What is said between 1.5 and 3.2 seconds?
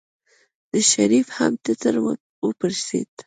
ټټر وپړسېد.